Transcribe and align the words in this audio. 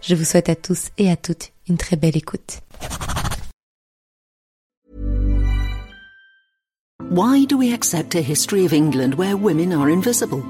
Je 0.00 0.14
vous 0.14 0.24
souhaite 0.24 0.48
à 0.48 0.54
tous 0.54 0.90
et 0.98 1.10
à 1.10 1.16
toutes 1.16 1.52
une 1.68 1.76
très 1.76 1.96
belle 1.96 2.16
écoute. 2.16 2.60
Why 7.10 7.46
do 7.46 7.56
we 7.56 7.72
accept 7.72 8.14
a 8.14 8.20
history 8.20 8.64
of 8.64 8.72
England 8.72 9.14
where 9.14 9.36
women 9.36 9.72
are 9.72 9.88
invisible? 9.88 10.42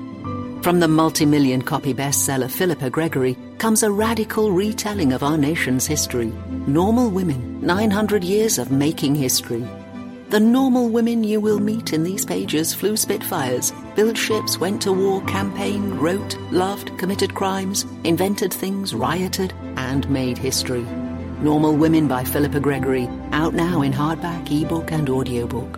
From 0.62 0.80
the 0.80 0.88
multi-million 0.88 1.62
copy 1.62 1.95
bestseller 1.95 2.50
Philippa 2.50 2.90
Gregory 2.90 3.37
comes 3.59 3.84
a 3.84 3.90
radical 3.90 4.50
retelling 4.50 5.12
of 5.12 5.23
our 5.23 5.38
nation's 5.38 5.87
history. 5.87 6.32
Normal 6.66 7.10
Women, 7.10 7.60
900 7.65 8.24
Years 8.24 8.59
of 8.59 8.73
Making 8.73 9.15
History. 9.15 9.65
The 10.30 10.40
normal 10.40 10.88
women 10.90 11.23
you 11.23 11.40
will 11.40 11.60
meet 11.60 11.92
in 11.92 12.02
these 12.02 12.24
pages 12.24 12.74
flew 12.74 12.96
Spitfires, 12.96 13.73
built 13.98 14.16
ships, 14.16 14.61
went 14.61 14.80
to 14.80 14.93
war, 14.93 15.20
campaigned, 15.23 16.01
wrote, 16.01 16.37
loved, 16.52 16.97
committed 16.98 17.34
crimes, 17.34 17.84
invented 18.05 18.55
things, 18.55 18.95
rioted, 18.95 19.52
and 19.77 20.09
made 20.09 20.38
history. 20.38 20.87
Normal 21.43 21.74
Women 21.74 22.07
by 22.07 22.23
Philippa 22.23 22.61
Gregory, 22.61 23.09
out 23.33 23.55
now 23.55 23.82
in 23.82 23.93
hardback, 23.93 24.52
ebook, 24.52 24.93
and 24.93 25.10
audiobook. 25.10 25.77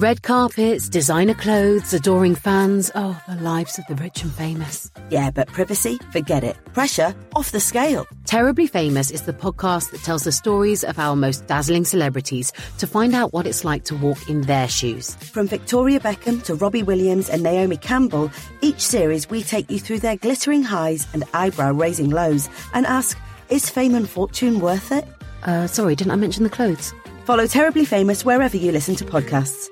Red 0.00 0.22
carpets, 0.22 0.88
designer 0.88 1.34
clothes, 1.34 1.92
adoring 1.92 2.34
fans. 2.34 2.90
Oh, 2.94 3.20
the 3.28 3.34
lives 3.34 3.78
of 3.78 3.86
the 3.86 3.96
rich 3.96 4.22
and 4.22 4.32
famous. 4.32 4.90
Yeah, 5.10 5.30
but 5.30 5.48
privacy? 5.48 5.98
Forget 6.10 6.42
it. 6.42 6.56
Pressure? 6.72 7.14
Off 7.36 7.52
the 7.52 7.60
scale. 7.60 8.06
Terribly 8.24 8.66
Famous 8.66 9.10
is 9.10 9.20
the 9.20 9.34
podcast 9.34 9.90
that 9.90 10.00
tells 10.00 10.24
the 10.24 10.32
stories 10.32 10.84
of 10.84 10.98
our 10.98 11.14
most 11.16 11.46
dazzling 11.48 11.84
celebrities 11.84 12.50
to 12.78 12.86
find 12.86 13.14
out 13.14 13.34
what 13.34 13.46
it's 13.46 13.62
like 13.62 13.84
to 13.84 13.94
walk 13.94 14.16
in 14.26 14.40
their 14.40 14.68
shoes. 14.68 15.16
From 15.16 15.46
Victoria 15.46 16.00
Beckham 16.00 16.42
to 16.44 16.54
Robbie 16.54 16.82
Williams 16.82 17.28
and 17.28 17.42
Naomi 17.42 17.76
Campbell, 17.76 18.32
each 18.62 18.80
series 18.80 19.28
we 19.28 19.42
take 19.42 19.70
you 19.70 19.78
through 19.78 19.98
their 19.98 20.16
glittering 20.16 20.62
highs 20.62 21.06
and 21.12 21.24
eyebrow 21.34 21.72
raising 21.72 22.08
lows 22.08 22.48
and 22.72 22.86
ask, 22.86 23.18
is 23.50 23.68
fame 23.68 23.94
and 23.94 24.08
fortune 24.08 24.60
worth 24.60 24.92
it? 24.92 25.06
Uh, 25.42 25.66
sorry, 25.66 25.94
didn't 25.94 26.12
I 26.12 26.16
mention 26.16 26.44
the 26.44 26.48
clothes? 26.48 26.94
Follow 27.26 27.46
Terribly 27.46 27.84
Famous 27.84 28.24
wherever 28.24 28.56
you 28.56 28.72
listen 28.72 28.96
to 28.96 29.04
podcasts. 29.04 29.68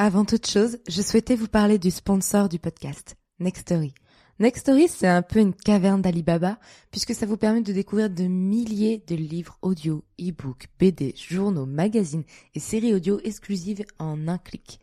Avant 0.00 0.24
toute 0.24 0.46
chose, 0.46 0.78
je 0.86 1.02
souhaitais 1.02 1.34
vous 1.34 1.48
parler 1.48 1.76
du 1.76 1.90
sponsor 1.90 2.48
du 2.48 2.60
podcast, 2.60 3.16
Nextory. 3.40 3.92
Nextory, 4.38 4.86
c'est 4.86 5.08
un 5.08 5.22
peu 5.22 5.40
une 5.40 5.52
caverne 5.52 6.02
d'Alibaba, 6.02 6.60
puisque 6.92 7.16
ça 7.16 7.26
vous 7.26 7.36
permet 7.36 7.62
de 7.62 7.72
découvrir 7.72 8.08
de 8.08 8.22
milliers 8.22 9.02
de 9.08 9.16
livres 9.16 9.58
audio, 9.60 10.04
e-books, 10.20 10.68
BD, 10.78 11.16
journaux, 11.16 11.66
magazines 11.66 12.22
et 12.54 12.60
séries 12.60 12.94
audio 12.94 13.18
exclusives 13.24 13.84
en 13.98 14.28
un 14.28 14.38
clic. 14.38 14.78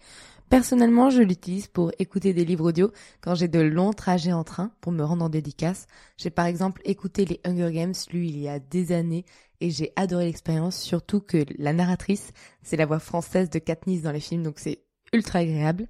Personnellement, 0.49 1.09
je 1.09 1.21
l'utilise 1.21 1.67
pour 1.67 1.93
écouter 1.97 2.33
des 2.33 2.43
livres 2.43 2.67
audio 2.67 2.91
quand 3.21 3.35
j'ai 3.35 3.47
de 3.47 3.61
longs 3.61 3.93
trajets 3.93 4.33
en 4.33 4.43
train 4.43 4.71
pour 4.81 4.91
me 4.91 5.05
rendre 5.05 5.23
en 5.23 5.29
dédicace. 5.29 5.87
J'ai 6.17 6.29
par 6.29 6.45
exemple 6.45 6.81
écouté 6.83 7.23
les 7.23 7.39
Hunger 7.45 7.71
Games, 7.71 7.95
lui, 8.11 8.27
il 8.27 8.39
y 8.39 8.49
a 8.49 8.59
des 8.59 8.91
années, 8.91 9.23
et 9.61 9.69
j'ai 9.71 9.93
adoré 9.95 10.25
l'expérience, 10.25 10.77
surtout 10.77 11.21
que 11.21 11.45
la 11.57 11.71
narratrice, 11.71 12.33
c'est 12.63 12.75
la 12.75 12.85
voix 12.85 12.99
française 12.99 13.49
de 13.49 13.59
Katniss 13.59 14.01
dans 14.01 14.11
les 14.11 14.19
films, 14.19 14.43
donc 14.43 14.59
c'est 14.59 14.84
ultra 15.15 15.39
agréable. 15.39 15.87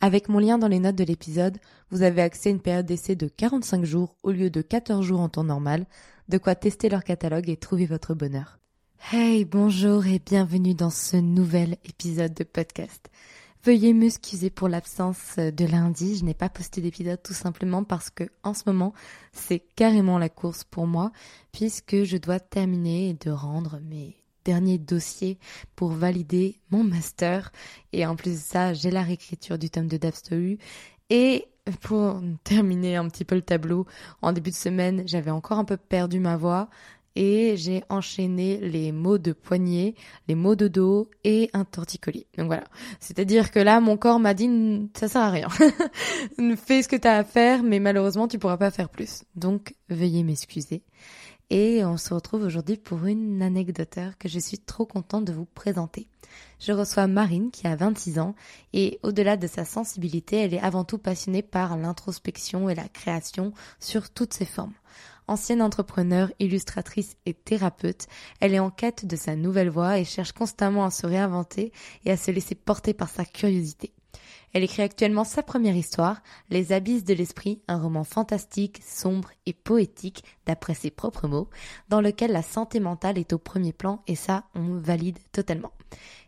Avec 0.00 0.28
mon 0.28 0.38
lien 0.38 0.58
dans 0.58 0.68
les 0.68 0.78
notes 0.78 0.96
de 0.96 1.04
l'épisode, 1.04 1.58
vous 1.90 2.02
avez 2.02 2.20
accès 2.20 2.50
à 2.50 2.52
une 2.52 2.60
période 2.60 2.84
d'essai 2.84 3.16
de 3.16 3.28
45 3.28 3.84
jours 3.84 4.16
au 4.22 4.30
lieu 4.30 4.50
de 4.50 4.60
14 4.60 5.04
jours 5.04 5.20
en 5.20 5.30
temps 5.30 5.44
normal, 5.44 5.86
de 6.28 6.36
quoi 6.36 6.54
tester 6.54 6.90
leur 6.90 7.02
catalogue 7.02 7.48
et 7.48 7.56
trouver 7.56 7.86
votre 7.86 8.14
bonheur. 8.14 8.58
Hey, 9.10 9.44
bonjour 9.44 10.06
et 10.06 10.18
bienvenue 10.18 10.74
dans 10.74 10.90
ce 10.90 11.16
nouvel 11.16 11.76
épisode 11.84 12.34
de 12.34 12.44
podcast. 12.44 13.08
Veuillez 13.64 13.94
m'excuser 13.94 14.50
pour 14.50 14.68
l'absence 14.68 15.38
de 15.38 15.64
lundi, 15.64 16.16
je 16.16 16.24
n'ai 16.24 16.34
pas 16.34 16.48
posté 16.48 16.80
d'épisode 16.80 17.22
tout 17.22 17.32
simplement 17.32 17.84
parce 17.84 18.10
que 18.10 18.24
en 18.42 18.54
ce 18.54 18.62
moment, 18.66 18.92
c'est 19.32 19.60
carrément 19.76 20.18
la 20.18 20.28
course 20.28 20.64
pour 20.64 20.86
moi 20.86 21.10
puisque 21.52 22.04
je 22.04 22.16
dois 22.16 22.38
terminer 22.38 23.14
de 23.14 23.30
rendre 23.30 23.80
mes 23.88 24.16
dernier 24.46 24.78
dossier 24.78 25.38
pour 25.74 25.90
valider 25.90 26.60
mon 26.70 26.84
master. 26.84 27.50
Et 27.92 28.06
en 28.06 28.14
plus 28.14 28.32
de 28.32 28.36
ça, 28.36 28.72
j'ai 28.72 28.90
la 28.90 29.02
réécriture 29.02 29.58
du 29.58 29.70
tome 29.70 29.88
de 29.88 29.98
Story. 30.12 30.58
Et 31.10 31.46
pour 31.80 32.22
terminer 32.44 32.96
un 32.96 33.08
petit 33.08 33.24
peu 33.24 33.34
le 33.34 33.42
tableau, 33.42 33.86
en 34.22 34.32
début 34.32 34.50
de 34.50 34.54
semaine, 34.54 35.02
j'avais 35.06 35.32
encore 35.32 35.58
un 35.58 35.64
peu 35.64 35.76
perdu 35.76 36.20
ma 36.20 36.36
voix 36.36 36.68
et 37.16 37.56
j'ai 37.56 37.82
enchaîné 37.88 38.58
les 38.58 38.92
mots 38.92 39.18
de 39.18 39.32
poignet, 39.32 39.94
les 40.28 40.34
mots 40.34 40.54
de 40.54 40.68
dos 40.68 41.08
et 41.24 41.50
un 41.54 41.64
torticolis. 41.64 42.26
Donc 42.36 42.46
voilà. 42.46 42.64
C'est-à-dire 43.00 43.50
que 43.50 43.58
là, 43.58 43.80
mon 43.80 43.96
corps 43.96 44.20
m'a 44.20 44.34
dit, 44.34 44.88
ça 44.94 45.08
sert 45.08 45.22
à 45.22 45.30
rien. 45.30 45.48
Fais 46.56 46.82
ce 46.82 46.88
que 46.88 46.96
tu 46.96 47.08
as 47.08 47.16
à 47.16 47.24
faire, 47.24 47.62
mais 47.62 47.80
malheureusement, 47.80 48.28
tu 48.28 48.38
pourras 48.38 48.58
pas 48.58 48.70
faire 48.70 48.90
plus. 48.90 49.24
Donc, 49.34 49.74
veuillez 49.88 50.22
m'excuser. 50.22 50.82
Et 51.48 51.84
on 51.84 51.96
se 51.96 52.12
retrouve 52.12 52.42
aujourd'hui 52.42 52.76
pour 52.76 53.06
une 53.06 53.40
anecdoteur 53.40 54.18
que 54.18 54.28
je 54.28 54.40
suis 54.40 54.58
trop 54.58 54.84
contente 54.84 55.24
de 55.24 55.32
vous 55.32 55.44
présenter. 55.44 56.08
Je 56.58 56.72
reçois 56.72 57.06
Marine 57.06 57.52
qui 57.52 57.68
a 57.68 57.76
26 57.76 58.18
ans 58.18 58.34
et 58.72 58.98
au-delà 59.04 59.36
de 59.36 59.46
sa 59.46 59.64
sensibilité, 59.64 60.38
elle 60.38 60.54
est 60.54 60.60
avant 60.60 60.84
tout 60.84 60.98
passionnée 60.98 61.42
par 61.42 61.76
l'introspection 61.76 62.68
et 62.68 62.74
la 62.74 62.88
création 62.88 63.52
sur 63.78 64.10
toutes 64.10 64.34
ses 64.34 64.44
formes. 64.44 64.74
Ancienne 65.28 65.62
entrepreneur, 65.62 66.30
illustratrice 66.38 67.16
et 67.26 67.34
thérapeute, 67.34 68.06
elle 68.40 68.54
est 68.54 68.60
en 68.60 68.70
quête 68.70 69.06
de 69.06 69.16
sa 69.16 69.34
nouvelle 69.34 69.70
voie 69.70 69.98
et 69.98 70.04
cherche 70.04 70.32
constamment 70.32 70.84
à 70.84 70.90
se 70.90 71.06
réinventer 71.06 71.72
et 72.04 72.12
à 72.12 72.16
se 72.16 72.30
laisser 72.30 72.54
porter 72.54 72.94
par 72.94 73.08
sa 73.08 73.24
curiosité. 73.24 73.92
Elle 74.52 74.62
écrit 74.62 74.82
actuellement 74.82 75.24
sa 75.24 75.42
première 75.42 75.76
histoire, 75.76 76.22
Les 76.48 76.72
Abysses 76.72 77.04
de 77.04 77.12
l'Esprit, 77.12 77.60
un 77.68 77.78
roman 77.78 78.04
fantastique, 78.04 78.80
sombre 78.86 79.30
et 79.44 79.52
poétique, 79.52 80.24
d'après 80.46 80.74
ses 80.74 80.90
propres 80.90 81.26
mots, 81.26 81.50
dans 81.88 82.00
lequel 82.00 82.32
la 82.32 82.42
santé 82.42 82.80
mentale 82.80 83.18
est 83.18 83.32
au 83.32 83.38
premier 83.38 83.72
plan 83.72 84.02
et 84.06 84.14
ça, 84.14 84.44
on 84.54 84.78
valide 84.78 85.18
totalement. 85.32 85.72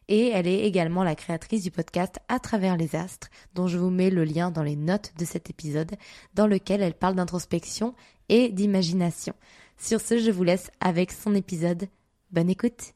Et 0.09 0.29
elle 0.29 0.47
est 0.47 0.65
également 0.65 1.05
la 1.05 1.15
créatrice 1.15 1.63
du 1.63 1.71
podcast 1.71 2.19
À 2.29 2.39
travers 2.39 2.77
les 2.77 2.97
astres, 2.97 3.29
dont 3.55 3.67
je 3.67 3.79
vous 3.79 3.91
mets 3.91 4.11
le 4.11 4.25
lien 4.25 4.51
dans 4.51 4.63
les 4.63 4.77
notes 4.77 5.13
de 5.19 5.25
cet 5.25 5.51
épisode, 5.51 5.95
dans 6.35 6.47
lequel 6.47 6.83
elle 6.83 6.95
parle 6.95 7.15
d'introspection 7.15 7.95
et 8.29 8.49
d'imagination. 8.51 9.35
Sur 9.77 10.01
ce, 10.01 10.19
je 10.19 10.31
vous 10.31 10.45
laisse 10.45 10.71
avec 10.81 11.13
son 11.13 11.35
épisode. 11.35 11.89
Bonne 12.31 12.51
écoute 12.51 12.95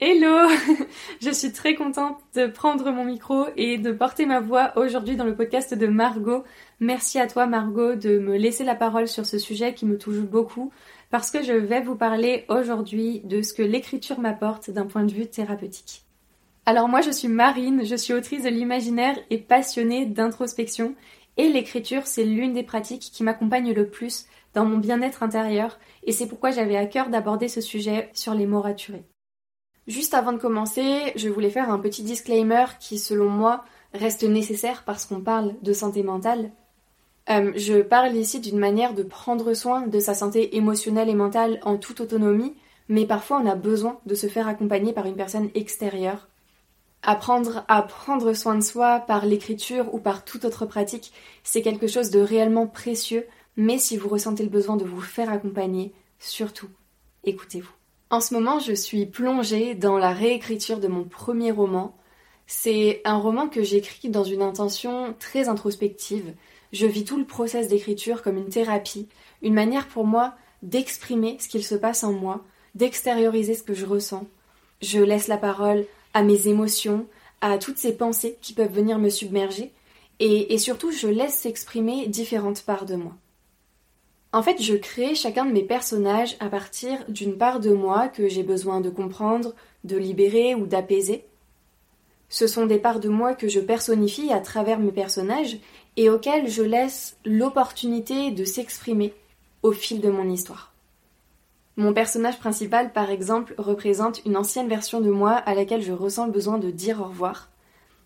Hello 0.00 0.48
Je 1.20 1.30
suis 1.30 1.52
très 1.52 1.74
contente 1.74 2.18
de 2.36 2.46
prendre 2.46 2.92
mon 2.92 3.04
micro 3.04 3.46
et 3.56 3.78
de 3.78 3.90
porter 3.90 4.26
ma 4.26 4.38
voix 4.38 4.72
aujourd'hui 4.76 5.16
dans 5.16 5.24
le 5.24 5.34
podcast 5.34 5.74
de 5.74 5.88
Margot. 5.88 6.44
Merci 6.78 7.18
à 7.18 7.26
toi 7.26 7.46
Margot 7.46 7.96
de 7.96 8.20
me 8.20 8.36
laisser 8.36 8.62
la 8.62 8.76
parole 8.76 9.08
sur 9.08 9.26
ce 9.26 9.40
sujet 9.40 9.74
qui 9.74 9.86
me 9.86 9.98
touche 9.98 10.20
beaucoup 10.20 10.70
parce 11.10 11.32
que 11.32 11.42
je 11.42 11.52
vais 11.52 11.80
vous 11.80 11.96
parler 11.96 12.44
aujourd'hui 12.48 13.22
de 13.24 13.42
ce 13.42 13.52
que 13.52 13.62
l'écriture 13.62 14.20
m'apporte 14.20 14.70
d'un 14.70 14.86
point 14.86 15.02
de 15.02 15.12
vue 15.12 15.26
thérapeutique. 15.26 16.04
Alors 16.64 16.86
moi 16.86 17.00
je 17.00 17.10
suis 17.10 17.26
Marine, 17.26 17.84
je 17.84 17.96
suis 17.96 18.14
autrice 18.14 18.44
de 18.44 18.50
l'imaginaire 18.50 19.18
et 19.30 19.38
passionnée 19.38 20.06
d'introspection 20.06 20.94
et 21.38 21.48
l'écriture 21.48 22.06
c'est 22.06 22.24
l'une 22.24 22.52
des 22.52 22.62
pratiques 22.62 23.10
qui 23.12 23.22
m'accompagne 23.22 23.72
le 23.72 23.88
plus 23.88 24.26
dans 24.54 24.66
mon 24.66 24.76
bien-être 24.76 25.22
intérieur 25.22 25.78
et 26.04 26.12
c'est 26.12 26.26
pourquoi 26.26 26.50
j'avais 26.50 26.76
à 26.76 26.86
cœur 26.86 27.08
d'aborder 27.08 27.48
ce 27.48 27.60
sujet 27.60 28.10
sur 28.12 28.34
les 28.34 28.46
mots 28.46 28.60
raturés. 28.60 29.04
Juste 29.86 30.12
avant 30.12 30.32
de 30.32 30.38
commencer, 30.38 31.12
je 31.16 31.30
voulais 31.30 31.48
faire 31.48 31.70
un 31.70 31.78
petit 31.78 32.02
disclaimer 32.02 32.66
qui, 32.78 32.98
selon 32.98 33.30
moi, 33.30 33.64
reste 33.94 34.22
nécessaire 34.22 34.82
parce 34.84 35.06
qu'on 35.06 35.22
parle 35.22 35.54
de 35.62 35.72
santé 35.72 36.02
mentale. 36.02 36.50
Euh, 37.30 37.52
je 37.56 37.80
parle 37.80 38.14
ici 38.14 38.38
d'une 38.40 38.58
manière 38.58 38.92
de 38.92 39.02
prendre 39.02 39.54
soin 39.54 39.86
de 39.86 39.98
sa 39.98 40.12
santé 40.12 40.56
émotionnelle 40.56 41.08
et 41.08 41.14
mentale 41.14 41.58
en 41.62 41.78
toute 41.78 42.02
autonomie, 42.02 42.54
mais 42.88 43.06
parfois 43.06 43.40
on 43.42 43.46
a 43.46 43.54
besoin 43.54 43.98
de 44.04 44.14
se 44.14 44.26
faire 44.26 44.46
accompagner 44.46 44.92
par 44.92 45.06
une 45.06 45.16
personne 45.16 45.48
extérieure. 45.54 46.28
Apprendre 47.02 47.64
à 47.68 47.82
prendre 47.82 48.32
soin 48.32 48.56
de 48.56 48.60
soi 48.62 49.00
par 49.00 49.24
l'écriture 49.24 49.94
ou 49.94 49.98
par 49.98 50.24
toute 50.24 50.44
autre 50.44 50.66
pratique, 50.66 51.12
c'est 51.44 51.62
quelque 51.62 51.86
chose 51.86 52.10
de 52.10 52.20
réellement 52.20 52.66
précieux, 52.66 53.26
mais 53.56 53.78
si 53.78 53.96
vous 53.96 54.08
ressentez 54.08 54.42
le 54.42 54.48
besoin 54.48 54.76
de 54.76 54.84
vous 54.84 55.00
faire 55.00 55.30
accompagner, 55.30 55.92
surtout, 56.18 56.68
écoutez-vous. 57.24 57.72
En 58.10 58.20
ce 58.20 58.34
moment, 58.34 58.58
je 58.58 58.72
suis 58.72 59.06
plongée 59.06 59.74
dans 59.74 59.98
la 59.98 60.12
réécriture 60.12 60.80
de 60.80 60.88
mon 60.88 61.04
premier 61.04 61.52
roman. 61.52 61.96
C'est 62.46 63.02
un 63.04 63.18
roman 63.18 63.48
que 63.48 63.62
j'écris 63.62 64.08
dans 64.08 64.24
une 64.24 64.42
intention 64.42 65.14
très 65.18 65.48
introspective. 65.48 66.34
Je 66.72 66.86
vis 66.86 67.04
tout 67.04 67.18
le 67.18 67.26
process 67.26 67.68
d'écriture 67.68 68.22
comme 68.22 68.38
une 68.38 68.48
thérapie, 68.48 69.08
une 69.42 69.54
manière 69.54 69.88
pour 69.88 70.06
moi 70.06 70.34
d'exprimer 70.62 71.36
ce 71.38 71.48
qu'il 71.48 71.64
se 71.64 71.74
passe 71.74 72.02
en 72.02 72.12
moi, 72.12 72.44
d'extérioriser 72.74 73.54
ce 73.54 73.62
que 73.62 73.74
je 73.74 73.86
ressens. 73.86 74.26
Je 74.80 75.00
laisse 75.00 75.28
la 75.28 75.36
parole 75.36 75.84
à 76.18 76.22
mes 76.24 76.48
émotions, 76.48 77.06
à 77.40 77.58
toutes 77.58 77.78
ces 77.78 77.96
pensées 77.96 78.38
qui 78.42 78.52
peuvent 78.52 78.72
venir 78.72 78.98
me 78.98 79.08
submerger, 79.08 79.70
et, 80.18 80.58
surtout 80.58 80.90
je 80.90 81.06
laisse 81.06 81.34
s'exprimer 81.34 82.08
différentes 82.08 82.62
parts 82.62 82.86
de 82.86 82.96
moi. 82.96 83.12
En 84.32 84.42
fait, 84.42 84.60
je 84.60 84.74
crée 84.74 85.14
chacun 85.14 85.44
de 85.44 85.52
mes 85.52 85.62
personnages 85.62 86.36
à 86.40 86.48
partir 86.48 86.98
d'une 87.08 87.38
part 87.38 87.60
de 87.60 87.70
moi 87.70 88.08
que 88.08 88.26
j'ai 88.28 88.42
besoin 88.42 88.80
de 88.80 88.90
comprendre, 88.90 89.54
de 89.84 89.96
libérer 89.96 90.56
ou 90.56 90.66
d'apaiser. 90.66 91.24
Ce 92.28 92.48
sont 92.48 92.66
des 92.66 92.80
parts 92.80 92.98
de 92.98 93.08
moi 93.08 93.34
que 93.34 93.46
je 93.46 93.60
personnifie 93.60 94.32
à 94.32 94.40
travers 94.40 94.80
mes 94.80 94.90
personnages 94.90 95.58
et 95.96 96.10
auxquelles 96.10 96.50
je 96.50 96.64
laisse 96.64 97.16
l'opportunité 97.24 98.32
de 98.32 98.44
s'exprimer 98.44 99.14
au 99.62 99.70
fil 99.70 100.00
de 100.00 100.10
mon 100.10 100.28
histoire. 100.28 100.72
Mon 101.78 101.92
personnage 101.92 102.40
principal, 102.40 102.92
par 102.92 103.08
exemple, 103.08 103.54
représente 103.56 104.20
une 104.26 104.36
ancienne 104.36 104.68
version 104.68 105.00
de 105.00 105.10
moi 105.10 105.34
à 105.34 105.54
laquelle 105.54 105.80
je 105.80 105.92
ressens 105.92 106.26
le 106.26 106.32
besoin 106.32 106.58
de 106.58 106.72
dire 106.72 107.00
au 107.00 107.04
revoir. 107.04 107.50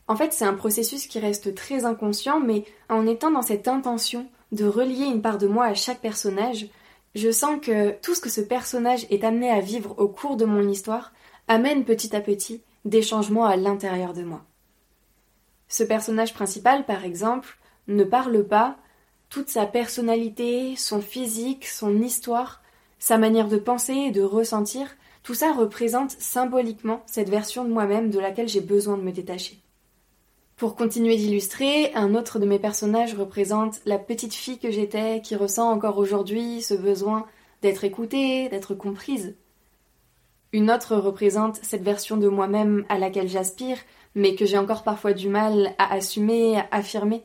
En 0.09 0.15
fait, 0.15 0.35
c'est 0.35 0.45
un 0.45 0.53
processus 0.53 1.07
qui 1.07 1.19
reste 1.19 1.55
très 1.55 1.87
inconscient, 1.87 2.39
mais 2.39 2.67
en 2.91 3.07
étant 3.07 3.31
dans 3.31 3.41
cette 3.41 3.69
intention 3.69 4.29
de 4.53 4.67
relier 4.67 5.07
une 5.07 5.23
part 5.23 5.39
de 5.39 5.47
moi 5.47 5.65
à 5.65 5.73
chaque 5.73 6.03
personnage, 6.03 6.67
je 7.15 7.31
sens 7.31 7.61
que 7.63 7.93
tout 8.03 8.15
ce 8.15 8.21
que 8.21 8.29
ce 8.29 8.43
personnage 8.43 9.07
est 9.09 9.25
amené 9.25 9.51
à 9.51 9.61
vivre 9.61 9.95
au 9.97 10.07
cours 10.07 10.37
de 10.37 10.45
mon 10.45 10.69
histoire 10.69 11.15
amène 11.49 11.87
petit 11.87 12.15
à 12.15 12.21
petit 12.21 12.61
des 12.85 13.01
changements 13.01 13.47
à 13.47 13.57
l'intérieur 13.57 14.13
de 14.13 14.23
moi. 14.23 14.45
Ce 15.69 15.83
personnage 15.83 16.35
principal, 16.35 16.85
par 16.85 17.07
exemple, 17.07 17.57
ne 17.89 18.05
parle 18.05 18.45
pas, 18.45 18.77
toute 19.31 19.49
sa 19.49 19.65
personnalité, 19.65 20.77
son 20.77 21.01
physique, 21.01 21.67
son 21.67 22.03
histoire, 22.03 22.62
sa 23.03 23.19
manière 23.19 23.49
de 23.49 23.57
penser 23.57 23.95
et 23.95 24.11
de 24.13 24.23
ressentir, 24.23 24.87
tout 25.25 25.35
ça 25.35 25.53
représente 25.53 26.13
symboliquement 26.13 27.03
cette 27.07 27.29
version 27.29 27.65
de 27.65 27.69
moi-même 27.69 28.11
de 28.11 28.21
laquelle 28.21 28.49
j'ai 28.49 28.61
besoin 28.61 28.97
de 28.97 29.03
me 29.03 29.11
détacher. 29.11 29.59
Pour 30.57 30.77
continuer 30.77 31.17
d'illustrer, 31.17 31.93
un 31.97 32.15
autre 32.15 32.39
de 32.39 32.47
mes 32.47 32.61
personnages 32.61 33.17
représente 33.17 33.81
la 33.87 33.99
petite 33.99 34.35
fille 34.35 34.61
que 34.61 34.71
j'étais 34.71 35.21
qui 35.21 35.35
ressent 35.35 35.69
encore 35.69 35.99
aujourd'hui 35.99 36.63
ce 36.63 36.75
besoin 36.75 37.27
d'être 37.61 37.83
écoutée, 37.83 38.49
d'être 38.51 38.77
comprise. 38.77 39.35
Une 40.53 40.71
autre 40.71 40.95
représente 40.95 41.57
cette 41.57 41.83
version 41.83 42.17
de 42.17 42.29
moi-même 42.29 42.85
à 42.89 43.01
laquelle 43.01 43.29
j'aspire, 43.29 43.79
mais 44.15 44.37
que 44.37 44.47
j'ai 44.47 44.59
encore 44.59 44.85
parfois 44.85 45.13
du 45.13 45.29
mal 45.29 45.75
à 45.77 45.93
assumer, 45.93 46.57
à 46.57 46.69
affirmer. 46.71 47.25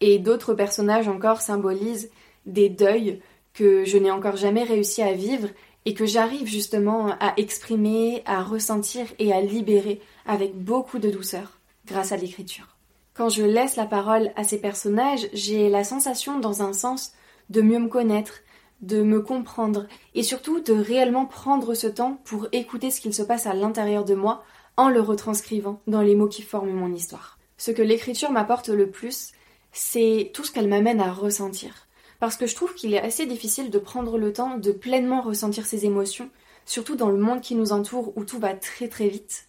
Et 0.00 0.18
d'autres 0.18 0.54
personnages 0.54 1.08
encore 1.08 1.42
symbolisent 1.42 2.10
des 2.46 2.70
deuils 2.70 3.20
que 3.54 3.84
je 3.84 3.98
n'ai 3.98 4.10
encore 4.10 4.36
jamais 4.36 4.64
réussi 4.64 5.02
à 5.02 5.12
vivre 5.12 5.48
et 5.84 5.94
que 5.94 6.06
j'arrive 6.06 6.46
justement 6.46 7.12
à 7.20 7.34
exprimer, 7.36 8.22
à 8.24 8.42
ressentir 8.42 9.06
et 9.18 9.32
à 9.32 9.40
libérer 9.40 10.00
avec 10.26 10.54
beaucoup 10.56 10.98
de 10.98 11.10
douceur 11.10 11.58
grâce 11.86 12.12
à 12.12 12.16
l'écriture. 12.16 12.76
Quand 13.14 13.28
je 13.28 13.42
laisse 13.42 13.76
la 13.76 13.86
parole 13.86 14.32
à 14.36 14.44
ces 14.44 14.58
personnages, 14.58 15.28
j'ai 15.32 15.68
la 15.68 15.84
sensation, 15.84 16.38
dans 16.38 16.62
un 16.62 16.72
sens, 16.72 17.12
de 17.50 17.60
mieux 17.60 17.78
me 17.78 17.88
connaître, 17.88 18.40
de 18.80 19.02
me 19.02 19.20
comprendre, 19.20 19.86
et 20.14 20.22
surtout 20.22 20.60
de 20.60 20.72
réellement 20.72 21.26
prendre 21.26 21.74
ce 21.74 21.86
temps 21.86 22.20
pour 22.24 22.48
écouter 22.52 22.90
ce 22.90 23.00
qu'il 23.00 23.12
se 23.12 23.22
passe 23.22 23.46
à 23.46 23.54
l'intérieur 23.54 24.04
de 24.04 24.14
moi 24.14 24.42
en 24.76 24.88
le 24.88 25.00
retranscrivant 25.00 25.80
dans 25.86 26.00
les 26.00 26.14
mots 26.14 26.28
qui 26.28 26.42
forment 26.42 26.72
mon 26.72 26.92
histoire. 26.92 27.38
Ce 27.58 27.70
que 27.70 27.82
l'écriture 27.82 28.30
m'apporte 28.30 28.70
le 28.70 28.90
plus, 28.90 29.32
c'est 29.72 30.30
tout 30.32 30.44
ce 30.44 30.50
qu'elle 30.50 30.68
m'amène 30.68 31.00
à 31.00 31.12
ressentir. 31.12 31.86
Parce 32.22 32.36
que 32.36 32.46
je 32.46 32.54
trouve 32.54 32.72
qu'il 32.74 32.94
est 32.94 33.00
assez 33.00 33.26
difficile 33.26 33.68
de 33.68 33.80
prendre 33.80 34.16
le 34.16 34.32
temps 34.32 34.56
de 34.56 34.70
pleinement 34.70 35.22
ressentir 35.22 35.66
ses 35.66 35.86
émotions, 35.86 36.30
surtout 36.64 36.94
dans 36.94 37.08
le 37.08 37.18
monde 37.18 37.40
qui 37.40 37.56
nous 37.56 37.72
entoure 37.72 38.16
où 38.16 38.22
tout 38.22 38.38
va 38.38 38.54
très 38.54 38.86
très 38.86 39.08
vite. 39.08 39.48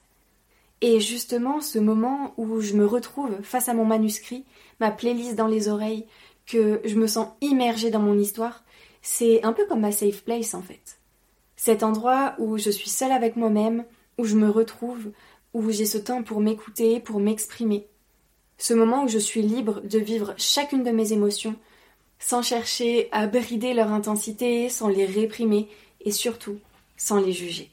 Et 0.81 0.99
justement, 0.99 1.61
ce 1.61 1.77
moment 1.77 2.33
où 2.35 2.61
je 2.61 2.73
me 2.73 2.87
retrouve 2.87 3.39
face 3.43 3.69
à 3.69 3.75
mon 3.75 3.85
manuscrit, 3.85 4.43
ma 4.79 4.89
playlist 4.89 5.35
dans 5.35 5.45
les 5.45 5.67
oreilles, 5.67 6.07
que 6.47 6.81
je 6.83 6.95
me 6.95 7.05
sens 7.05 7.27
immergée 7.41 7.91
dans 7.91 7.99
mon 7.99 8.17
histoire, 8.17 8.63
c'est 9.03 9.43
un 9.43 9.53
peu 9.53 9.67
comme 9.67 9.81
ma 9.81 9.91
safe 9.91 10.23
place 10.23 10.55
en 10.55 10.63
fait. 10.63 10.97
Cet 11.55 11.83
endroit 11.83 12.33
où 12.39 12.57
je 12.57 12.71
suis 12.71 12.89
seule 12.89 13.11
avec 13.11 13.35
moi-même, 13.35 13.85
où 14.17 14.23
je 14.23 14.35
me 14.35 14.49
retrouve, 14.49 15.11
où 15.53 15.69
j'ai 15.69 15.85
ce 15.85 15.99
temps 15.99 16.23
pour 16.23 16.39
m'écouter, 16.39 16.99
pour 16.99 17.19
m'exprimer. 17.19 17.85
Ce 18.57 18.73
moment 18.73 19.03
où 19.03 19.07
je 19.07 19.19
suis 19.19 19.43
libre 19.43 19.81
de 19.81 19.99
vivre 19.99 20.33
chacune 20.37 20.83
de 20.83 20.89
mes 20.89 21.13
émotions, 21.13 21.55
sans 22.19 22.42
chercher 22.42 23.10
à 23.12 23.27
brider 23.27 23.74
leur 23.74 23.92
intensité, 23.92 24.69
sans 24.69 24.88
les 24.88 25.06
réprimer 25.06 25.68
et 26.01 26.12
surtout 26.12 26.60
sans 26.98 27.19
les 27.19 27.33
juger. 27.33 27.69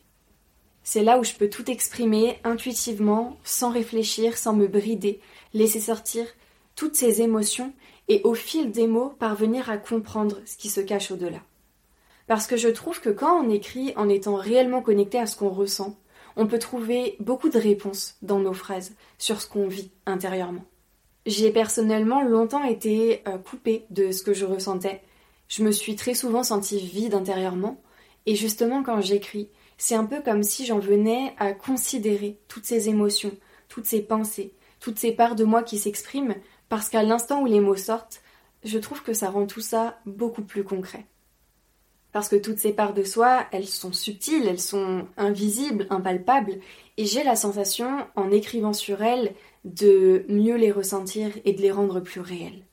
C'est 0.82 1.02
là 1.02 1.18
où 1.18 1.24
je 1.24 1.34
peux 1.34 1.48
tout 1.48 1.70
exprimer 1.70 2.38
intuitivement, 2.42 3.36
sans 3.44 3.70
réfléchir, 3.70 4.36
sans 4.36 4.54
me 4.54 4.66
brider, 4.66 5.20
laisser 5.54 5.80
sortir 5.80 6.26
toutes 6.74 6.96
ces 6.96 7.22
émotions 7.22 7.72
et 8.08 8.22
au 8.24 8.34
fil 8.34 8.72
des 8.72 8.86
mots 8.86 9.10
parvenir 9.18 9.70
à 9.70 9.76
comprendre 9.76 10.38
ce 10.46 10.56
qui 10.56 10.68
se 10.68 10.80
cache 10.80 11.10
au-delà. 11.10 11.40
Parce 12.26 12.46
que 12.46 12.56
je 12.56 12.68
trouve 12.68 13.00
que 13.00 13.10
quand 13.10 13.44
on 13.44 13.50
écrit 13.50 13.92
en 13.96 14.08
étant 14.08 14.36
réellement 14.36 14.82
connecté 14.82 15.18
à 15.18 15.26
ce 15.26 15.36
qu'on 15.36 15.50
ressent, 15.50 15.96
on 16.36 16.46
peut 16.46 16.58
trouver 16.58 17.16
beaucoup 17.20 17.50
de 17.50 17.58
réponses 17.58 18.16
dans 18.22 18.38
nos 18.38 18.52
phrases 18.52 18.94
sur 19.18 19.40
ce 19.40 19.46
qu'on 19.46 19.68
vit 19.68 19.90
intérieurement. 20.06 20.64
J'ai 21.26 21.50
personnellement 21.50 22.22
longtemps 22.22 22.64
été 22.64 23.22
euh, 23.28 23.36
coupée 23.38 23.84
de 23.90 24.10
ce 24.10 24.22
que 24.22 24.32
je 24.32 24.46
ressentais. 24.46 25.02
Je 25.48 25.62
me 25.62 25.72
suis 25.72 25.96
très 25.96 26.14
souvent 26.14 26.42
sentie 26.42 26.78
vide 26.78 27.14
intérieurement, 27.14 27.80
et 28.26 28.34
justement 28.34 28.82
quand 28.82 29.00
j'écris, 29.00 29.48
c'est 29.76 29.94
un 29.94 30.04
peu 30.04 30.20
comme 30.22 30.42
si 30.42 30.64
j'en 30.64 30.78
venais 30.78 31.34
à 31.38 31.52
considérer 31.52 32.38
toutes 32.48 32.66
ces 32.66 32.88
émotions, 32.88 33.32
toutes 33.68 33.86
ces 33.86 34.02
pensées, 34.02 34.54
toutes 34.78 34.98
ces 34.98 35.12
parts 35.12 35.34
de 35.34 35.44
moi 35.44 35.62
qui 35.62 35.78
s'expriment, 35.78 36.36
parce 36.68 36.88
qu'à 36.88 37.02
l'instant 37.02 37.42
où 37.42 37.46
les 37.46 37.60
mots 37.60 37.76
sortent, 37.76 38.22
je 38.64 38.78
trouve 38.78 39.02
que 39.02 39.12
ça 39.12 39.30
rend 39.30 39.46
tout 39.46 39.60
ça 39.60 39.98
beaucoup 40.06 40.42
plus 40.42 40.64
concret. 40.64 41.06
Parce 42.12 42.28
que 42.28 42.36
toutes 42.36 42.58
ces 42.58 42.72
parts 42.72 42.94
de 42.94 43.04
soi, 43.04 43.46
elles 43.52 43.68
sont 43.68 43.92
subtiles, 43.92 44.46
elles 44.46 44.60
sont 44.60 45.06
invisibles, 45.16 45.86
impalpables, 45.90 46.58
et 46.96 47.06
j'ai 47.06 47.22
la 47.22 47.36
sensation, 47.36 48.06
en 48.16 48.30
écrivant 48.30 48.72
sur 48.72 49.02
elles, 49.02 49.34
de 49.64 50.24
mieux 50.28 50.56
les 50.56 50.72
ressentir 50.72 51.30
et 51.44 51.52
de 51.52 51.60
les 51.60 51.70
rendre 51.70 52.00
plus 52.00 52.20
réelles. 52.20 52.64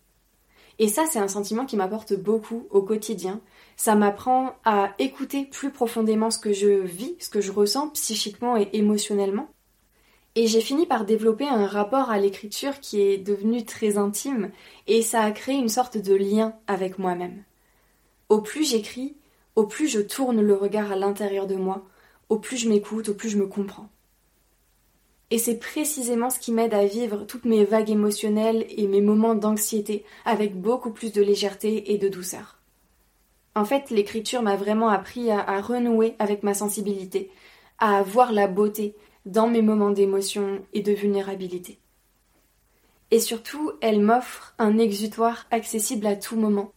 Et 0.80 0.88
ça, 0.88 1.06
c'est 1.10 1.20
un 1.20 1.28
sentiment 1.28 1.66
qui 1.66 1.76
m'apporte 1.76 2.14
beaucoup 2.14 2.68
au 2.70 2.82
quotidien, 2.82 3.42
ça 3.78 3.96
m'apprend 3.96 4.56
à 4.64 4.94
écouter 5.00 5.46
plus 5.46 5.72
profondément 5.72 6.32
ce 6.32 6.40
que 6.40 6.54
je 6.54 6.68
vis, 6.68 7.16
ce 7.20 7.30
que 7.30 7.42
je 7.42 7.52
ressens 7.52 7.90
psychiquement 7.90 8.58
et 8.58 8.70
émotionnellement. 8.74 9.50
Et 10.36 10.46
j'ai 10.46 10.62
fini 10.62 10.86
par 10.86 11.06
développer 11.06 11.48
un 11.48 11.66
rapport 11.66 12.12
à 12.12 12.20
l'écriture 12.20 12.80
qui 12.80 13.02
est 13.02 13.18
devenu 13.18 13.66
très 13.66 13.98
intime 13.98 14.52
et 14.86 15.02
ça 15.02 15.22
a 15.22 15.32
créé 15.32 15.56
une 15.56 15.70
sorte 15.70 15.98
de 15.98 16.14
lien 16.14 16.54
avec 16.68 17.00
moi-même. 17.00 17.44
Au 18.30 18.42
plus 18.42 18.64
j'écris, 18.70 19.18
au 19.56 19.66
plus 19.66 19.88
je 19.88 20.00
tourne 20.00 20.42
le 20.42 20.54
regard 20.54 20.92
à 20.92 20.96
l'intérieur 20.96 21.48
de 21.48 21.56
moi, 21.56 21.84
au 22.30 22.38
plus 22.38 22.58
je 22.58 22.70
m'écoute, 22.70 23.10
au 23.10 23.14
plus 23.16 23.30
je 23.30 23.38
me 23.38 23.48
comprends. 23.48 23.90
Et 25.30 25.38
c'est 25.38 25.58
précisément 25.58 26.30
ce 26.30 26.40
qui 26.40 26.54
m'aide 26.54 26.74
à 26.74 26.86
vivre 26.86 27.26
toutes 27.26 27.46
mes 27.46 27.66
vagues 27.66 27.90
émotionnelles 27.90 28.66
et 28.70 28.88
mes 28.88 29.02
moments 29.02 29.36
d'anxiété 29.36 30.06
avec 30.24 30.60
beaucoup 30.60 30.92
plus 30.92 31.12
de 31.12 31.22
légèreté 31.22 31.92
et 31.92 31.98
de 31.98 32.08
douceur. 32.08 32.58
En 33.54 33.66
fait, 33.66 33.90
l'écriture 33.90 34.42
m'a 34.42 34.56
vraiment 34.56 34.88
appris 34.88 35.32
à, 35.32 35.60
renouer 35.62 36.16
avec 36.20 36.44
ma 36.44 36.54
sensibilité, 36.54 37.30
à 37.80 38.04
voir 38.04 38.32
la 38.32 38.48
beauté 38.48 38.96
dans 39.26 39.48
mes 39.48 39.62
moments 39.62 39.90
d'émotion 39.90 40.62
et 40.74 40.82
de 40.82 40.94
vulnérabilité. 40.94 41.80
Et 43.12 43.20
surtout, 43.20 43.72
elle 43.82 44.00
m'offre 44.00 44.54
un 44.60 44.78
exutoire 44.78 45.46
accessible 45.52 46.06
à 46.08 46.16
tout 46.16 46.38
moment. 46.38 46.72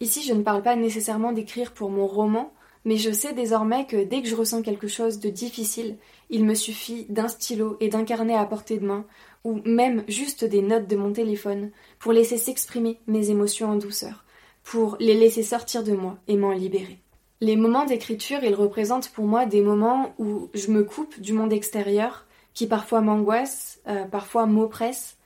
Ici, 0.00 0.22
je 0.22 0.34
ne 0.34 0.42
parle 0.42 0.62
pas 0.62 0.76
nécessairement 0.76 1.32
d'écrire 1.32 1.72
pour 1.72 1.90
mon 1.90 2.06
roman, 2.06 2.52
mais 2.88 2.96
je 2.96 3.10
sais 3.10 3.34
désormais 3.34 3.84
que 3.84 4.02
dès 4.02 4.22
que 4.22 4.28
je 4.28 4.34
ressens 4.34 4.62
quelque 4.62 4.88
chose 4.88 5.18
de 5.18 5.28
difficile, 5.28 5.98
il 6.30 6.46
me 6.46 6.54
suffit 6.54 7.04
d'un 7.10 7.28
stylo 7.28 7.76
et 7.80 7.90
d'un 7.90 8.02
carnet 8.02 8.34
à 8.34 8.46
portée 8.46 8.78
de 8.78 8.86
main, 8.86 9.04
ou 9.44 9.60
même 9.66 10.04
juste 10.08 10.42
des 10.42 10.62
notes 10.62 10.88
de 10.88 10.96
mon 10.96 11.12
téléphone, 11.12 11.70
pour 11.98 12.14
laisser 12.14 12.38
s'exprimer 12.38 12.98
mes 13.06 13.28
émotions 13.28 13.68
en 13.68 13.76
douceur, 13.76 14.24
pour 14.62 14.96
les 15.00 15.12
laisser 15.12 15.42
sortir 15.42 15.84
de 15.84 15.92
moi 15.92 16.16
et 16.28 16.38
m'en 16.38 16.52
libérer. 16.52 16.98
Les 17.42 17.56
moments 17.56 17.84
d'écriture, 17.84 18.42
ils 18.42 18.54
représentent 18.54 19.10
pour 19.10 19.26
moi 19.26 19.44
des 19.44 19.60
moments 19.60 20.14
où 20.16 20.48
je 20.54 20.70
me 20.70 20.82
coupe 20.82 21.20
du 21.20 21.34
monde 21.34 21.52
extérieur, 21.52 22.24
qui 22.54 22.66
parfois 22.66 23.02
m'angoisse, 23.02 23.80
euh, 23.86 24.06
parfois 24.06 24.46
m'oppresse, 24.46 25.18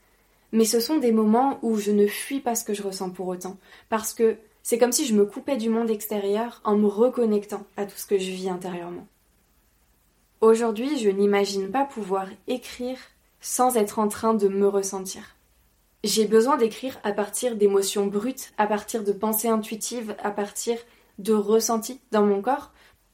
mais 0.50 0.64
ce 0.64 0.80
sont 0.80 0.96
des 0.96 1.12
moments 1.12 1.60
où 1.62 1.76
je 1.76 1.92
ne 1.92 2.08
fuis 2.08 2.40
pas 2.40 2.56
ce 2.56 2.64
que 2.64 2.74
je 2.74 2.82
ressens 2.82 3.10
pour 3.10 3.28
autant, 3.28 3.56
parce 3.88 4.14
que 4.14 4.36
c'est 4.62 4.78
comme 4.78 4.92
si 4.92 5.06
je 5.06 5.14
me 5.14 5.26
coupais 5.26 5.56
du 5.56 5.68
monde 5.68 5.90
extérieur 5.90 6.60
en 6.64 6.76
me 6.76 6.86
reconnectant 6.86 7.64
à 7.76 7.84
tout 7.84 7.96
ce 7.96 8.06
que 8.06 8.18
je 8.18 8.30
vis 8.30 8.48
intérieurement. 8.48 9.06
Aujourd'hui, 10.40 10.98
je 10.98 11.08
n'imagine 11.08 11.70
pas 11.70 11.84
pouvoir 11.84 12.26
écrire 12.48 12.98
sans 13.40 13.76
être 13.76 13.98
en 13.98 14.08
train 14.08 14.34
de 14.34 14.48
me 14.48 14.68
ressentir. 14.68 15.36
J'ai 16.04 16.26
besoin 16.26 16.56
d'écrire 16.56 16.98
à 17.04 17.12
partir 17.12 17.56
d'émotions 17.56 18.06
brutes, 18.06 18.52
à 18.58 18.66
partir 18.66 19.04
de 19.04 19.12
pensées 19.12 19.48
intuitives, 19.48 20.16
à 20.22 20.30
partir 20.30 20.76
de 21.18 21.32
ressentis 21.32 22.00
dans 22.10 22.24
mon 22.26 22.42
corps, 22.42 22.72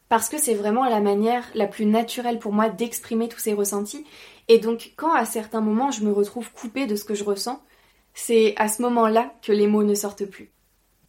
parce 0.09 0.31
que 0.31 0.39
c'est 0.39 0.55
vraiment 0.55 0.85
la 0.85 1.01
manière 1.01 1.45
la 1.55 1.67
plus 1.67 1.85
naturelle 1.85 2.39
pour 2.39 2.53
moi 2.53 2.71
d'exprimer 2.71 3.29
tous 3.29 3.41
ces 3.41 3.53
ressentis. 3.53 4.07
Et 4.49 4.59
donc, 4.59 4.93
quand 4.97 5.13
à 5.13 5.27
certains 5.27 5.61
moments 5.61 5.91
je 5.91 6.03
me 6.03 6.13
retrouve 6.13 6.51
coupée 6.53 6.87
de 6.87 6.97
ce 6.97 7.05
que 7.05 7.15
je 7.15 7.25
ressens, 7.25 7.63
c'est 8.15 8.55
à 8.57 8.69
ce 8.69 8.81
moment-là 8.83 9.35
que 9.43 9.53
les 9.53 9.67
mots 9.67 9.85
ne 9.85 9.95
sortent 9.95 10.25
plus. 10.25 10.51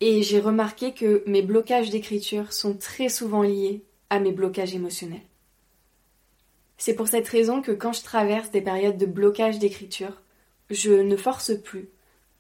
Et 0.02 0.24
j'ai 0.24 0.40
remarqué 0.40 0.94
que 0.94 1.24
mes 1.26 1.42
blocages 1.42 1.90
d'écriture 1.90 2.54
sont 2.54 2.76
très 2.76 3.10
souvent 3.10 3.42
liés 3.42 3.84
à 4.10 4.20
mes 4.20 4.32
blocages 4.32 4.74
émotionnels. 4.74 5.26
C'est 6.78 6.94
pour 6.94 7.10
cette 7.10 7.28
raison 7.28 7.62
que 7.62 7.74
quand 7.74 7.92
je 7.92 8.04
traverse 8.04 8.52
des 8.52 8.62
périodes 8.62 8.98
de 8.98 9.06
blocage 9.06 9.60
d'écriture, 9.60 10.22
je 10.70 10.94
ne 10.94 11.18
force 11.18 11.52
plus 11.62 11.90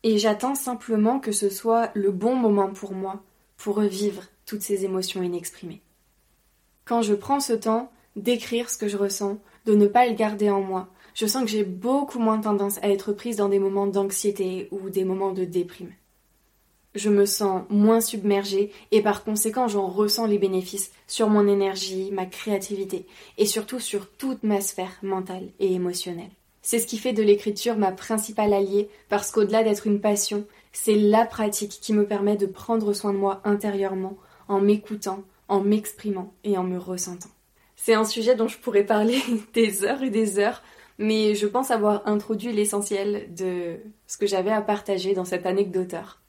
et 0.03 0.17
j'attends 0.17 0.55
simplement 0.55 1.19
que 1.19 1.33
ce 1.33 1.49
soit 1.49 1.91
le 1.93 2.11
bon 2.11 2.35
moment 2.35 2.71
pour 2.71 2.93
moi 2.93 3.21
pour 3.57 3.75
revivre 3.75 4.23
toutes 4.45 4.61
ces 4.61 4.85
émotions 4.85 5.21
inexprimées. 5.21 5.81
Quand 6.85 7.01
je 7.01 7.13
prends 7.13 7.41
ce 7.41 7.53
temps 7.53 7.91
d'écrire 8.15 8.69
ce 8.69 8.77
que 8.77 8.87
je 8.87 8.95
ressens, 8.95 9.37
de 9.65 9.75
ne 9.75 9.87
pas 9.87 10.07
le 10.07 10.15
garder 10.15 10.49
en 10.49 10.61
moi, 10.61 10.87
je 11.13 11.25
sens 11.25 11.43
que 11.43 11.49
j'ai 11.49 11.65
beaucoup 11.65 12.19
moins 12.19 12.39
tendance 12.39 12.77
à 12.81 12.87
être 12.87 13.11
prise 13.11 13.35
dans 13.35 13.49
des 13.49 13.59
moments 13.59 13.87
d'anxiété 13.87 14.69
ou 14.71 14.89
des 14.89 15.03
moments 15.03 15.33
de 15.33 15.43
déprime 15.43 15.91
je 16.95 17.09
me 17.09 17.25
sens 17.25 17.63
moins 17.69 18.01
submergée 18.01 18.71
et 18.91 19.01
par 19.01 19.23
conséquent 19.23 19.67
j'en 19.67 19.87
ressens 19.87 20.25
les 20.25 20.37
bénéfices 20.37 20.91
sur 21.07 21.29
mon 21.29 21.47
énergie, 21.47 22.09
ma 22.11 22.25
créativité 22.25 23.05
et 23.37 23.45
surtout 23.45 23.79
sur 23.79 24.09
toute 24.09 24.43
ma 24.43 24.61
sphère 24.61 24.97
mentale 25.03 25.49
et 25.59 25.73
émotionnelle. 25.73 26.31
C'est 26.61 26.79
ce 26.79 26.87
qui 26.87 26.97
fait 26.97 27.13
de 27.13 27.23
l'écriture 27.23 27.77
ma 27.77 27.91
principale 27.91 28.53
alliée 28.53 28.89
parce 29.07 29.31
qu'au-delà 29.31 29.63
d'être 29.63 29.87
une 29.87 30.01
passion, 30.01 30.45
c'est 30.71 30.95
la 30.95 31.25
pratique 31.25 31.79
qui 31.81 31.93
me 31.93 32.05
permet 32.05 32.37
de 32.37 32.45
prendre 32.45 32.93
soin 32.93 33.13
de 33.13 33.17
moi 33.17 33.41
intérieurement 33.43 34.17
en 34.47 34.59
m'écoutant, 34.59 35.23
en 35.47 35.61
m'exprimant 35.61 36.33
et 36.43 36.57
en 36.57 36.63
me 36.63 36.77
ressentant. 36.77 37.29
C'est 37.75 37.93
un 37.93 38.03
sujet 38.03 38.35
dont 38.35 38.47
je 38.47 38.57
pourrais 38.57 38.83
parler 38.83 39.19
des 39.53 39.83
heures 39.83 40.03
et 40.03 40.09
des 40.09 40.37
heures, 40.37 40.61
mais 40.97 41.33
je 41.33 41.47
pense 41.47 41.71
avoir 41.71 42.05
introduit 42.07 42.51
l'essentiel 42.51 43.33
de 43.33 43.77
ce 44.05 44.17
que 44.17 44.27
j'avais 44.27 44.51
à 44.51 44.61
partager 44.61 45.13
dans 45.13 45.25
cette 45.25 45.45
anecdoteur. 45.45 46.19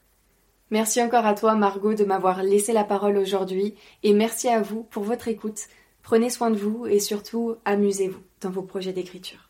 Merci 0.71 1.01
encore 1.01 1.25
à 1.25 1.33
toi 1.33 1.53
Margot 1.55 1.93
de 1.93 2.05
m'avoir 2.05 2.43
laissé 2.43 2.71
la 2.71 2.85
parole 2.85 3.17
aujourd'hui 3.17 3.75
et 4.03 4.13
merci 4.13 4.47
à 4.47 4.61
vous 4.61 4.83
pour 4.83 5.03
votre 5.03 5.27
écoute. 5.27 5.67
Prenez 6.01 6.29
soin 6.29 6.49
de 6.49 6.57
vous 6.57 6.87
et 6.87 6.99
surtout 6.99 7.55
amusez-vous 7.65 8.21
dans 8.41 8.49
vos 8.49 8.61
projets 8.61 8.93
d'écriture. 8.93 9.49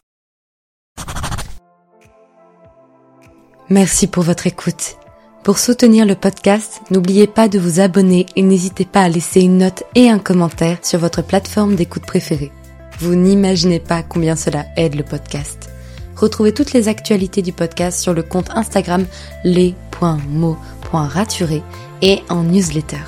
Merci 3.69 4.07
pour 4.07 4.23
votre 4.23 4.47
écoute. 4.47 4.97
Pour 5.43 5.59
soutenir 5.59 6.05
le 6.05 6.15
podcast, 6.15 6.81
n'oubliez 6.89 7.27
pas 7.27 7.47
de 7.47 7.59
vous 7.59 7.79
abonner 7.79 8.25
et 8.35 8.41
n'hésitez 8.41 8.85
pas 8.85 9.01
à 9.01 9.09
laisser 9.09 9.41
une 9.41 9.59
note 9.59 9.83
et 9.93 10.09
un 10.09 10.19
commentaire 10.19 10.83
sur 10.83 10.99
votre 10.99 11.21
plateforme 11.21 11.75
d'écoute 11.75 12.05
préférée. 12.05 12.51
Vous 12.99 13.15
n'imaginez 13.15 13.79
pas 13.79 14.01
combien 14.01 14.35
cela 14.35 14.65
aide 14.75 14.95
le 14.95 15.03
podcast. 15.03 15.69
Retrouvez 16.15 16.53
toutes 16.53 16.73
les 16.73 16.87
actualités 16.87 17.41
du 17.41 17.53
podcast 17.53 17.99
sur 17.99 18.13
le 18.13 18.23
compte 18.23 18.49
Instagram 18.51 19.05
les.mots 19.43 20.57
raturé 20.99 21.63
et 22.01 22.21
en 22.29 22.43
newsletter. 22.43 23.03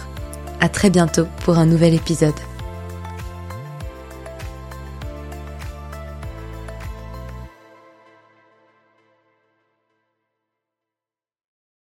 À 0.60 0.70
très 0.70 0.90
bientôt 0.90 1.26
pour 1.44 1.58
un 1.58 1.66
nouvel 1.66 1.94
épisode. 1.94 2.34